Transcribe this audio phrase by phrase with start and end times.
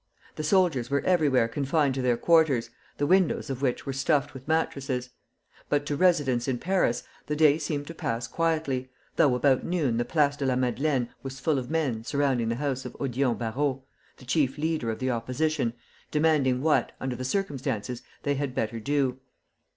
[0.35, 4.47] The soldiers were everywhere confined to their quarters, the windows of which were stuffed with
[4.47, 5.11] mattresses;
[5.69, 10.03] but to residents in Paris the day seemed to pass quietly, though about noon the
[10.03, 13.83] Place de la Madeleine was full of men surrounding the house of Odillon Barrot,
[14.17, 15.73] the chief leader of the opposition,
[16.09, 19.19] demanding what, under the circumstances, they had better do.